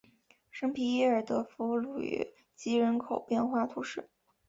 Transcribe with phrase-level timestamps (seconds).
[0.49, 4.09] 圣皮耶尔德弗吕吉人口变化图示